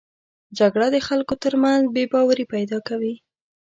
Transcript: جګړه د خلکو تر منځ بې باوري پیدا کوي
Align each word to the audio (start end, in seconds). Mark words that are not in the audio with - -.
جګړه 0.57 0.87
د 0.95 0.97
خلکو 1.07 1.33
تر 1.43 1.53
منځ 1.63 1.83
بې 1.93 2.03
باوري 2.11 2.45
پیدا 2.53 2.77
کوي 2.87 3.15